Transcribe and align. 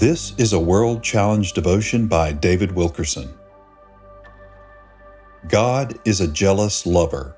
This 0.00 0.32
is 0.38 0.54
a 0.54 0.58
World 0.58 1.02
Challenge 1.02 1.52
devotion 1.52 2.06
by 2.06 2.32
David 2.32 2.72
Wilkerson. 2.72 3.34
God 5.46 5.98
is 6.06 6.22
a 6.22 6.26
jealous 6.26 6.86
lover. 6.86 7.36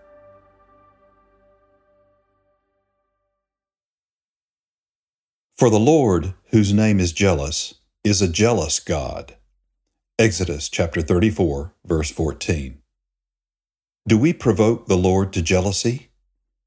For 5.57 5.71
the 5.71 5.81
Lord, 5.81 6.35
whose 6.51 6.73
name 6.73 7.01
is 7.01 7.11
jealous, 7.11 7.75
is 8.05 8.23
a 8.23 8.29
jealous 8.29 8.79
God. 8.79 9.35
Exodus 10.17 10.69
chapter 10.69 11.03
34, 11.03 11.75
verse 11.85 12.13
14. 12.13 12.81
Do 14.07 14.17
we 14.17 14.33
provoke 14.33 14.87
the 14.87 14.97
Lord 14.97 15.33
to 15.33 15.43
jealousy? 15.43 16.13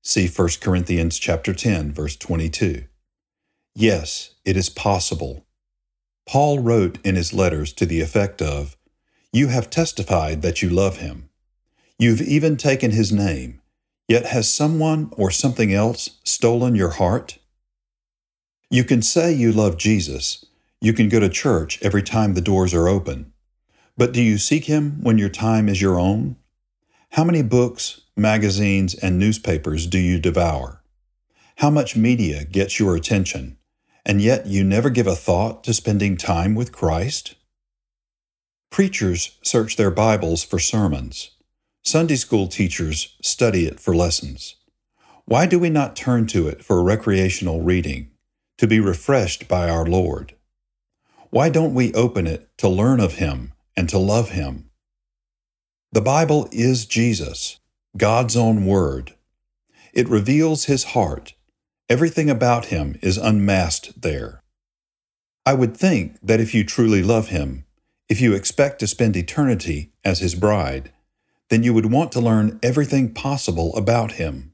See 0.04 0.28
1 0.28 0.50
Corinthians 0.60 1.18
chapter 1.18 1.54
10, 1.54 1.94
verse 1.94 2.18
22. 2.18 2.84
Yes, 3.74 4.36
it 4.44 4.58
is 4.58 4.70
possible 4.70 5.45
Paul 6.28 6.60
wrote 6.60 6.98
in 7.06 7.16
his 7.16 7.34
letters 7.34 7.72
to 7.74 7.86
the 7.86 8.02
effect 8.02 8.42
of, 8.42 8.76
You 9.32 9.48
have 9.50 9.70
testified 9.70 10.42
that 10.42 10.62
you 10.62 10.70
love 10.70 10.98
him. 10.98 11.30
You've 12.00 12.22
even 12.22 12.58
taken 12.58 12.92
his 12.92 13.12
name, 13.12 13.62
yet 14.08 14.26
has 14.26 14.52
someone 14.52 15.12
or 15.18 15.32
something 15.32 15.74
else 15.74 16.20
stolen 16.24 16.76
your 16.76 16.92
heart? 16.92 17.38
You 18.70 18.84
can 18.84 19.02
say 19.02 19.32
you 19.32 19.52
love 19.52 19.78
Jesus. 19.78 20.46
You 20.82 20.94
can 20.94 21.10
go 21.10 21.20
to 21.20 21.30
church 21.30 21.80
every 21.82 22.04
time 22.04 22.34
the 22.34 22.42
doors 22.42 22.74
are 22.74 22.88
open. 22.88 23.32
But 23.96 24.12
do 24.12 24.22
you 24.22 24.38
seek 24.38 24.66
him 24.66 25.02
when 25.02 25.18
your 25.18 25.30
time 25.30 25.70
is 25.70 25.82
your 25.82 26.00
own? 26.00 26.36
How 27.12 27.24
many 27.24 27.44
books, 27.44 28.02
magazines, 28.18 28.94
and 28.96 29.18
newspapers 29.18 29.88
do 29.88 30.00
you 30.00 30.20
devour? 30.20 30.84
How 31.58 31.70
much 31.70 31.96
media 31.96 32.44
gets 32.44 32.80
your 32.80 32.96
attention? 32.96 33.58
And 34.06 34.22
yet 34.22 34.46
you 34.46 34.64
never 34.64 34.90
give 34.90 35.08
a 35.08 35.16
thought 35.16 35.64
to 35.64 35.74
spending 35.74 36.16
time 36.16 36.54
with 36.54 36.72
Christ? 36.72 37.36
Preachers 38.70 39.38
search 39.42 39.78
their 39.78 39.92
Bibles 39.92 40.44
for 40.44 40.60
sermons. 40.60 41.32
Sunday 41.82 42.16
school 42.16 42.48
teachers 42.48 43.16
study 43.22 43.66
it 43.66 43.80
for 43.80 43.96
lessons. 43.96 44.56
Why 45.26 45.46
do 45.46 45.58
we 45.58 45.70
not 45.70 45.96
turn 45.96 46.28
to 46.28 46.48
it 46.48 46.64
for 46.64 46.84
recreational 46.84 47.62
reading, 47.62 48.12
to 48.58 48.68
be 48.68 48.80
refreshed 48.80 49.48
by 49.48 49.70
our 49.70 49.86
Lord? 49.86 50.36
Why 51.30 51.50
don't 51.50 51.74
we 51.74 51.94
open 51.94 52.28
it 52.28 52.50
to 52.58 52.68
learn 52.68 53.00
of 53.00 53.14
Him 53.14 53.54
and 53.78 53.88
to 53.90 53.98
love 53.98 54.32
Him? 54.32 54.70
The 55.92 56.02
Bible 56.02 56.50
is 56.52 56.86
Jesus, 56.86 57.60
God's 57.96 58.36
own 58.36 58.66
Word. 58.66 59.14
It 59.94 60.10
reveals 60.10 60.66
His 60.66 60.84
heart 60.84 61.35
Everything 61.88 62.32
about 62.32 62.66
him 62.66 62.98
is 63.04 63.18
unmasked 63.18 64.02
there. 64.02 64.42
I 65.46 65.54
would 65.54 65.78
think 65.78 66.18
that 66.24 66.40
if 66.40 66.54
you 66.56 66.64
truly 66.64 67.04
love 67.04 67.28
him, 67.28 67.66
if 68.10 68.20
you 68.20 68.34
expect 68.34 68.80
to 68.80 68.88
spend 68.88 69.16
eternity 69.16 69.92
as 70.04 70.20
his 70.20 70.34
bride, 70.34 70.92
then 71.50 71.62
you 71.62 71.74
would 71.76 71.92
want 71.92 72.12
to 72.14 72.20
learn 72.20 72.60
everything 72.64 73.14
possible 73.14 73.76
about 73.76 74.14
him. 74.14 74.54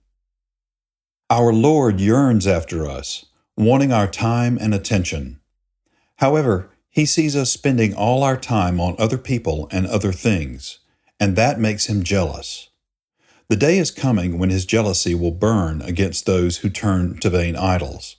Our 1.30 1.54
Lord 1.54 2.02
yearns 2.02 2.46
after 2.46 2.86
us, 2.86 3.26
wanting 3.56 3.94
our 3.94 4.08
time 4.08 4.58
and 4.60 4.74
attention. 4.74 5.40
However, 6.18 6.70
he 6.90 7.06
sees 7.06 7.38
us 7.38 7.50
spending 7.50 7.94
all 7.94 8.24
our 8.24 8.36
time 8.36 8.82
on 8.82 8.96
other 9.00 9.18
people 9.18 9.70
and 9.72 9.88
other 9.88 10.12
things, 10.12 10.80
and 11.18 11.38
that 11.38 11.58
makes 11.58 11.86
him 11.86 12.04
jealous. 12.04 12.71
The 13.52 13.58
day 13.58 13.80
is 13.80 13.92
coming 13.92 14.38
when 14.38 14.50
his 14.50 14.64
jealousy 14.64 15.14
will 15.14 15.32
burn 15.32 15.82
against 15.82 16.26
those 16.26 16.60
who 16.60 16.70
turn 16.70 17.18
to 17.18 17.30
vain 17.30 17.58
idols. 17.58 18.16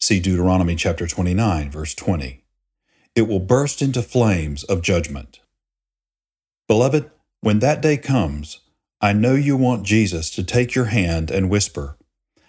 See 0.00 0.18
Deuteronomy 0.18 0.74
chapter 0.74 1.06
29, 1.06 1.70
verse 1.70 1.94
20. 1.94 2.42
It 3.14 3.28
will 3.28 3.38
burst 3.38 3.80
into 3.80 4.02
flames 4.02 4.64
of 4.64 4.82
judgment. 4.82 5.38
Beloved, 6.66 7.08
when 7.40 7.60
that 7.60 7.82
day 7.82 7.96
comes, 7.96 8.62
I 9.00 9.12
know 9.12 9.34
you 9.36 9.56
want 9.56 9.86
Jesus 9.86 10.28
to 10.30 10.42
take 10.42 10.74
your 10.74 10.86
hand 10.86 11.30
and 11.30 11.48
whisper, 11.48 11.96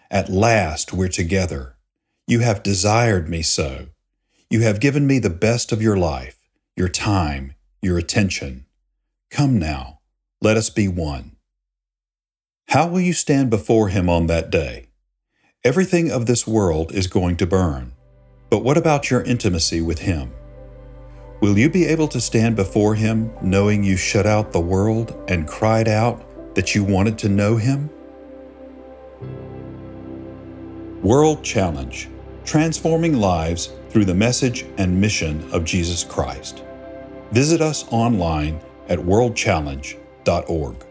At 0.09 0.27
last 0.27 0.93
we're 0.93 1.09
together. 1.09 1.75
You 2.25 2.39
have 2.39 2.63
desired 2.63 3.29
me 3.29 3.43
so. 3.43 3.89
You 4.49 4.61
have 4.61 4.79
given 4.79 5.05
me 5.05 5.19
the 5.19 5.29
best 5.29 5.71
of 5.71 5.79
your 5.79 5.95
life, 5.95 6.39
your 6.75 6.89
time, 6.89 7.53
your 7.83 7.99
attention. 7.99 8.65
Come 9.29 9.59
now, 9.59 9.99
let 10.41 10.57
us 10.57 10.71
be 10.71 10.87
one. 10.87 11.34
How 12.69 12.87
will 12.87 12.99
you 12.99 13.13
stand 13.13 13.49
before 13.49 13.89
Him 13.89 14.09
on 14.09 14.27
that 14.27 14.49
day? 14.49 14.87
Everything 15.63 16.11
of 16.11 16.25
this 16.25 16.45
world 16.45 16.91
is 16.93 17.07
going 17.07 17.37
to 17.37 17.47
burn, 17.47 17.93
but 18.49 18.63
what 18.63 18.77
about 18.77 19.09
your 19.09 19.21
intimacy 19.21 19.81
with 19.81 19.99
Him? 19.99 20.33
Will 21.41 21.57
you 21.57 21.69
be 21.69 21.85
able 21.85 22.07
to 22.09 22.19
stand 22.19 22.55
before 22.55 22.95
Him 22.95 23.31
knowing 23.41 23.83
you 23.83 23.95
shut 23.97 24.25
out 24.25 24.51
the 24.51 24.59
world 24.59 25.15
and 25.27 25.47
cried 25.47 25.87
out 25.87 26.55
that 26.55 26.75
you 26.75 26.83
wanted 26.83 27.17
to 27.19 27.29
know 27.29 27.55
Him? 27.55 27.89
World 31.01 31.43
Challenge 31.43 32.09
Transforming 32.45 33.17
Lives 33.19 33.71
through 33.89 34.05
the 34.05 34.13
Message 34.13 34.65
and 34.77 34.99
Mission 34.99 35.49
of 35.51 35.63
Jesus 35.65 36.03
Christ. 36.03 36.63
Visit 37.31 37.61
us 37.61 37.85
online 37.91 38.59
at 38.89 38.99
worldchallenge.org. 38.99 40.84